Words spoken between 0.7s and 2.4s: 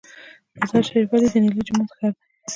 شریف ولې د نیلي جومات ښار دی؟